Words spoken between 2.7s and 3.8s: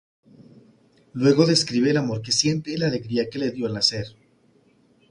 y la alegría que le dio al